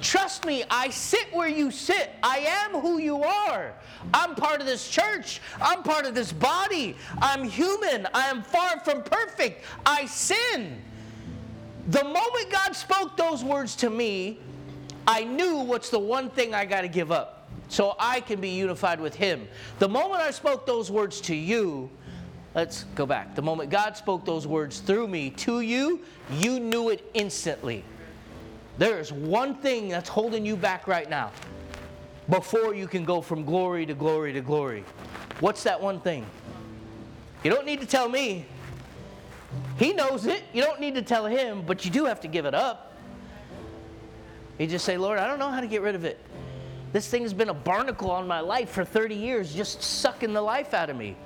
[0.00, 2.10] Trust me, I sit where you sit.
[2.22, 3.74] I am who you are.
[4.14, 5.40] I'm part of this church.
[5.60, 6.96] I'm part of this body.
[7.20, 8.06] I'm human.
[8.14, 9.64] I am far from perfect.
[9.84, 10.80] I sin.
[11.88, 14.38] The moment God spoke those words to me,
[15.06, 18.50] I knew what's the one thing I got to give up so I can be
[18.50, 19.48] unified with Him.
[19.78, 21.90] The moment I spoke those words to you,
[22.54, 23.34] let's go back.
[23.34, 26.00] The moment God spoke those words through me to you,
[26.32, 27.84] you knew it instantly.
[28.80, 31.32] There is one thing that's holding you back right now
[32.30, 34.84] before you can go from glory to glory to glory.
[35.40, 36.24] What's that one thing?
[37.44, 38.46] You don't need to tell me.
[39.78, 40.44] He knows it.
[40.54, 42.96] You don't need to tell him, but you do have to give it up.
[44.58, 46.18] You just say, Lord, I don't know how to get rid of it.
[46.94, 50.40] This thing has been a barnacle on my life for 30 years, just sucking the
[50.40, 51.16] life out of me.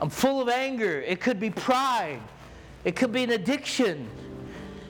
[0.00, 1.02] I'm full of anger.
[1.02, 2.22] It could be pride.
[2.84, 4.08] It could be an addiction.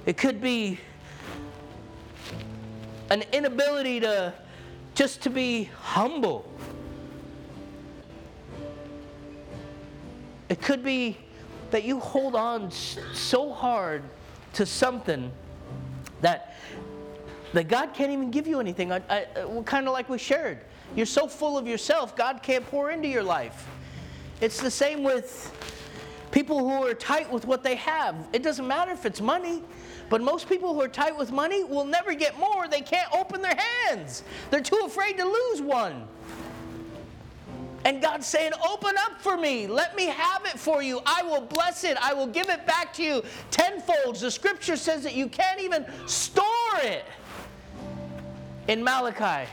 [0.06, 0.78] It could be
[3.10, 4.32] an inability to
[4.94, 6.50] just to be humble.
[10.48, 11.16] It could be
[11.70, 14.02] that you hold on so hard
[14.54, 15.30] to something
[16.20, 16.56] that
[17.52, 18.92] that God can't even give you anything.
[18.92, 19.26] I, I,
[19.64, 20.60] kind of like we shared.
[20.94, 23.66] You're so full of yourself, God can't pour into your life.
[24.40, 25.52] It's the same with
[26.30, 28.16] people who are tight with what they have.
[28.32, 29.62] It doesn't matter if it's money,
[30.10, 32.68] but most people who are tight with money will never get more.
[32.68, 36.06] They can't open their hands, they're too afraid to lose one.
[37.86, 39.66] And God's saying, Open up for me.
[39.66, 41.00] Let me have it for you.
[41.06, 41.96] I will bless it.
[41.98, 44.16] I will give it back to you tenfold.
[44.16, 46.44] The scripture says that you can't even store
[46.82, 47.06] it
[48.68, 49.50] in Malachi.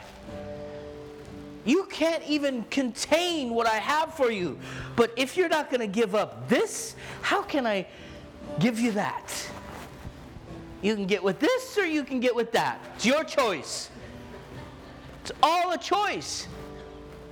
[1.63, 4.59] You can't even contain what I have for you.
[4.97, 7.87] But if you're not going to give up this, how can I
[8.59, 9.49] give you that?
[10.81, 12.79] You can get with this or you can get with that.
[12.95, 13.89] It's your choice.
[15.21, 16.47] It's all a choice.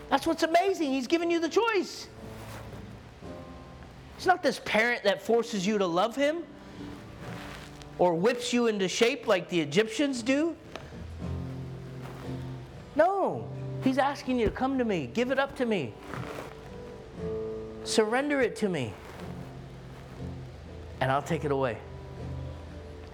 [0.09, 0.91] That's what's amazing.
[0.91, 2.07] He's given you the choice.
[4.17, 6.43] It's not this parent that forces you to love him
[7.97, 10.55] or whips you into shape like the Egyptians do.
[12.95, 13.47] No.
[13.83, 15.93] He's asking you to come to me, give it up to me,
[17.83, 18.93] surrender it to me,
[21.01, 21.77] and I'll take it away.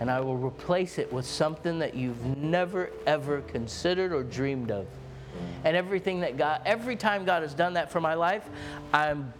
[0.01, 4.87] And I will replace it with something that you've never, ever considered or dreamed of.
[5.63, 8.49] And everything that God, every time God has done that for my life,
[8.91, 9.31] I'm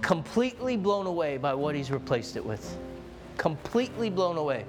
[0.00, 2.78] completely blown away by what He's replaced it with.
[3.36, 4.64] Completely blown away.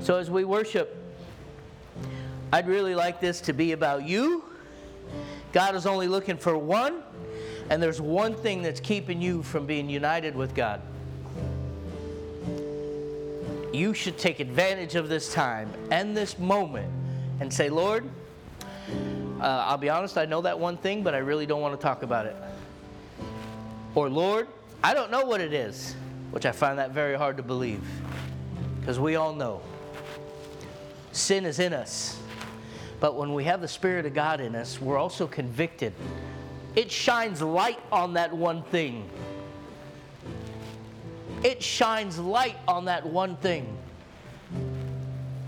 [0.00, 0.96] So as we worship,
[2.52, 4.42] I'd really like this to be about you.
[5.52, 7.04] God is only looking for one,
[7.70, 10.82] and there's one thing that's keeping you from being united with God.
[13.72, 16.90] You should take advantage of this time and this moment
[17.38, 18.04] and say, Lord,
[19.40, 21.82] uh, I'll be honest, I know that one thing, but I really don't want to
[21.82, 22.36] talk about it.
[23.94, 24.48] Or, Lord,
[24.82, 25.94] I don't know what it is,
[26.32, 27.82] which I find that very hard to believe
[28.80, 29.62] because we all know.
[31.12, 32.20] Sin is in us.
[32.98, 35.92] But when we have the Spirit of God in us, we're also convicted.
[36.76, 39.08] It shines light on that one thing.
[41.42, 43.76] It shines light on that one thing.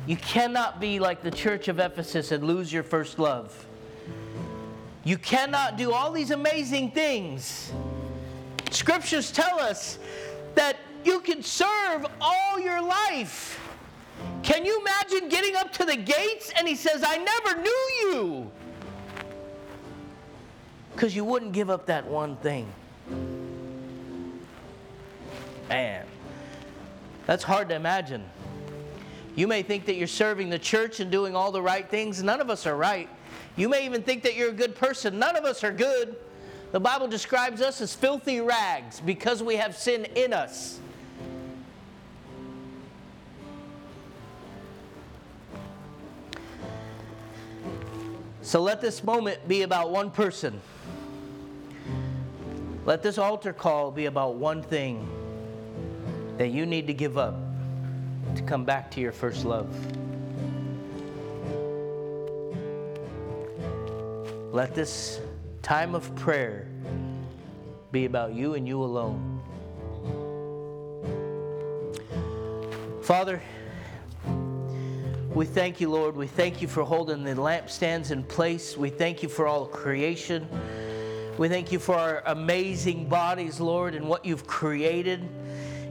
[0.07, 3.67] You cannot be like the church of Ephesus and lose your first love.
[5.05, 7.73] You cannot do all these amazing things.
[8.71, 9.99] Scriptures tell us
[10.55, 13.61] that you can serve all your life
[14.43, 18.51] can you imagine getting up to the gates and he says, I never knew you?
[20.95, 22.73] Because you wouldn't give up that one thing.
[25.69, 26.07] Man,
[27.27, 28.25] that's hard to imagine.
[29.35, 32.23] You may think that you're serving the church and doing all the right things.
[32.23, 33.09] None of us are right.
[33.57, 35.19] You may even think that you're a good person.
[35.19, 36.17] None of us are good.
[36.73, 40.81] The Bible describes us as filthy rags because we have sin in us.
[48.43, 50.61] So let this moment be about one person.
[52.85, 55.09] Let this altar call be about one thing
[56.37, 57.37] that you need to give up
[58.35, 59.73] to come back to your first love.
[64.53, 65.21] Let this
[65.63, 66.67] time of prayer
[67.93, 69.41] be about you and you alone.
[73.03, 73.41] Father,
[75.33, 76.17] we thank you, Lord.
[76.17, 78.77] We thank you for holding the lampstands in place.
[78.77, 80.49] We thank you for all creation.
[81.39, 85.27] We thank you for our amazing bodies, Lord, and what you've created.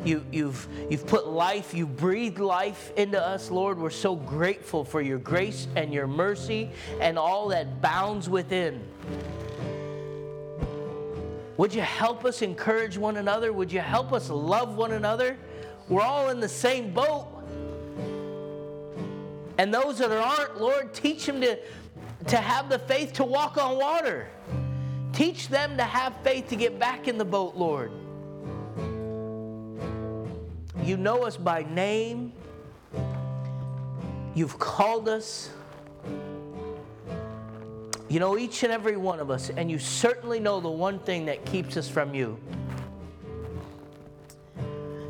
[0.06, 3.80] You, you've, you've put life, you've breathed life into us, Lord.
[3.80, 6.70] We're so grateful for your grace and your mercy
[7.00, 8.82] and all that bounds within.
[11.58, 13.52] Would you help us encourage one another?
[13.52, 15.38] Would you help us love one another?
[15.89, 17.28] We're all in the same boat.
[19.58, 21.60] And those that aren't, Lord, teach them to,
[22.28, 24.28] to have the faith to walk on water.
[25.14, 27.91] Teach them to have faith to get back in the boat, Lord.
[30.84, 32.34] You know us by name.
[34.34, 35.49] You've called us.
[38.09, 41.26] You know each and every one of us, and you certainly know the one thing
[41.28, 42.38] that keeps us from you.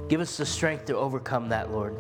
[0.07, 1.95] Give us the strength to overcome that, Lord.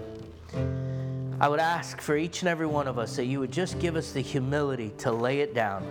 [1.39, 3.95] I would ask for each and every one of us that you would just give
[3.95, 5.83] us the humility to lay it down,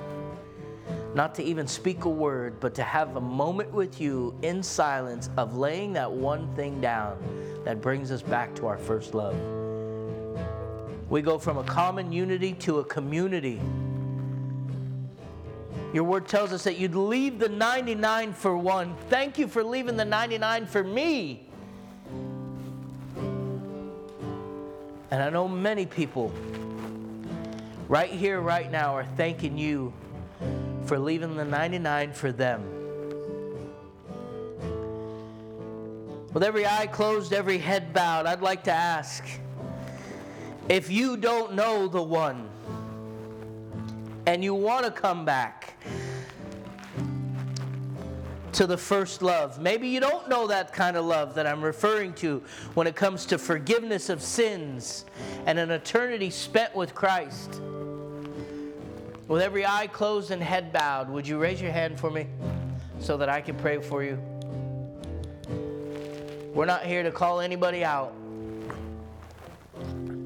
[1.14, 5.28] not to even speak a word, but to have a moment with you in silence
[5.36, 7.18] of laying that one thing down
[7.64, 9.36] that brings us back to our first love.
[11.08, 13.60] We go from a common unity to a community.
[15.92, 18.94] Your word tells us that you'd leave the 99 for one.
[19.08, 21.48] Thank you for leaving the 99 for me.
[25.10, 26.32] And I know many people
[27.88, 29.92] right here, right now, are thanking you
[30.86, 32.62] for leaving the 99 for them.
[36.32, 39.24] With every eye closed, every head bowed, I'd like to ask
[40.68, 42.48] if you don't know the one
[44.26, 45.74] and you want to come back
[48.52, 52.12] to the first love, maybe you don't know that kind of love that I'm referring
[52.14, 52.42] to
[52.74, 55.06] when it comes to forgiveness of sins
[55.46, 57.60] and an eternity spent with Christ.
[59.30, 62.26] With every eye closed and head bowed, would you raise your hand for me
[62.98, 64.18] so that I can pray for you?
[66.52, 68.12] We're not here to call anybody out.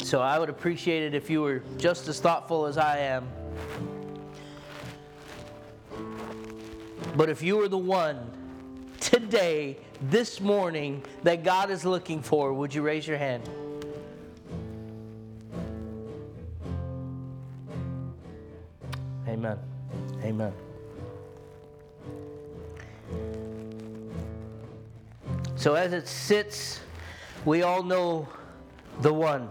[0.02, 3.28] So I would appreciate it if you were just as thoughtful as I am.
[7.14, 8.30] But if you are the one
[9.00, 13.46] today, this morning, that God is looking for, would you raise your hand?
[19.34, 19.58] Amen.
[20.22, 20.52] Amen.
[25.56, 26.78] So as it sits,
[27.44, 28.28] we all know
[29.00, 29.50] the one.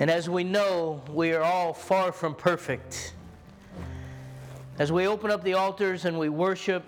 [0.00, 3.14] And as we know, we are all far from perfect.
[4.80, 6.82] As we open up the altars and we worship,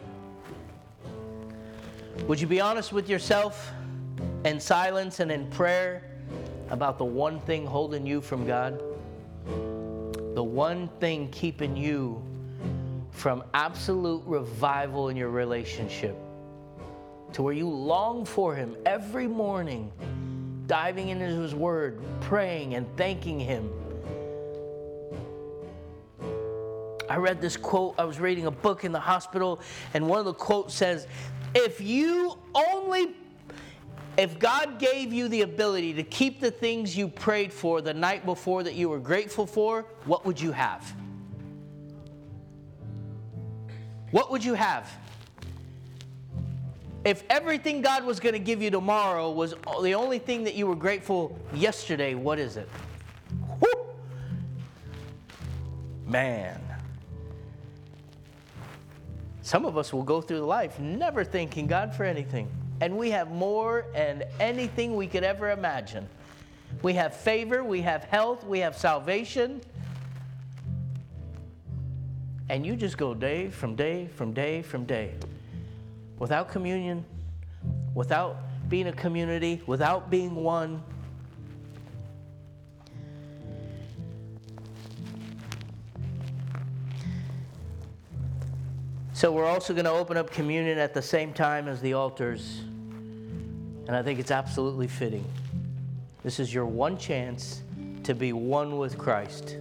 [2.27, 3.71] would you be honest with yourself
[4.45, 6.03] in silence and in prayer
[6.69, 8.83] about the one thing holding you from God?
[10.35, 12.23] The one thing keeping you
[13.11, 16.17] from absolute revival in your relationship
[17.35, 19.93] to where you long for Him every morning,
[20.67, 23.71] diving into His Word, praying and thanking Him.
[27.11, 27.95] I read this quote.
[27.99, 29.61] I was reading a book in the hospital,
[29.93, 31.07] and one of the quotes says,
[31.55, 33.15] If you only,
[34.19, 38.27] if God gave you the ability to keep the things you prayed for the night
[38.27, 40.95] before that you were grateful for, what would you have?
[44.11, 44.91] What would you have?
[47.05, 50.67] If everything God was going to give you tomorrow was the only thing that you
[50.67, 52.69] were grateful yesterday, what is it?
[56.07, 56.61] Man.
[59.41, 62.49] Some of us will go through life never thanking God for anything.
[62.83, 66.09] And we have more and anything we could ever imagine.
[66.83, 69.61] We have favor, we have health, we have salvation.
[72.49, 75.15] And you just go day from day from day from day
[76.19, 77.05] without communion,
[77.95, 80.83] without being a community, without being one.
[89.13, 92.63] So we're also going to open up communion at the same time as the altars.
[93.87, 95.25] And I think it's absolutely fitting.
[96.23, 97.63] This is your one chance
[98.05, 99.57] to be one with Christ.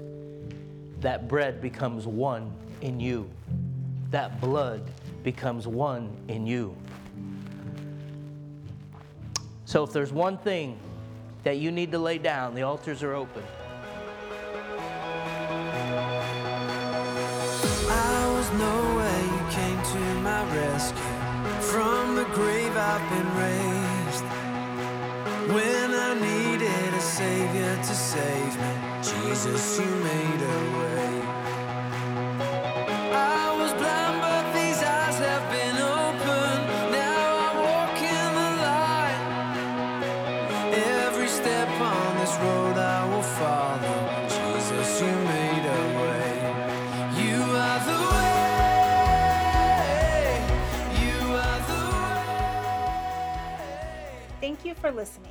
[1.00, 3.30] That bread becomes one in you.
[4.12, 4.84] That blood
[5.24, 6.76] becomes one in you.
[9.66, 10.78] So if there's one thing
[11.44, 13.44] that you need to lay down, the altars are open.
[21.72, 23.81] From the grave I've been raised.
[25.54, 28.74] When I needed a savior to save me,
[29.04, 31.22] Jesus, you made a way.
[33.12, 36.68] I was blind, but these eyes have been opened.
[36.94, 39.22] Now I walk in the light.
[41.04, 43.98] Every step on this road I will follow.
[44.30, 46.34] Jesus, you made a way.
[47.22, 48.40] You are the way.
[51.04, 52.24] You are the way.
[54.40, 55.31] Thank you for listening.